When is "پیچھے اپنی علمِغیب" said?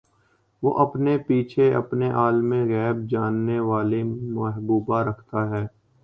1.27-3.05